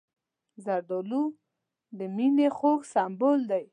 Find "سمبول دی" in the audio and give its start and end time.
2.93-3.63